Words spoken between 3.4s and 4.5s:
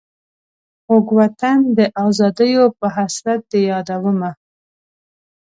دي یادومه.